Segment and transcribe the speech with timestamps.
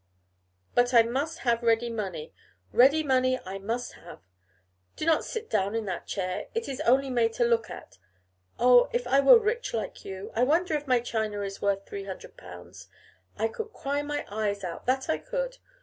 [0.73, 2.33] But I must have ready money;
[2.73, 4.21] ready money I must have.
[4.95, 7.99] Do not sit down in that chair; it is only made to look at.
[8.57, 8.89] Oh!
[8.93, 10.31] if I were rich, like you!
[10.35, 12.87] I wonder if my china is worth three hundred pounds.
[13.37, 15.59] I could cry my eyes out, that I could.